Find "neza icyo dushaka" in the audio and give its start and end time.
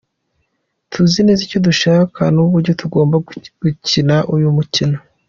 1.27-2.21